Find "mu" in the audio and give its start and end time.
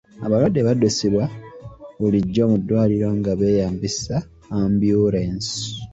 2.51-2.57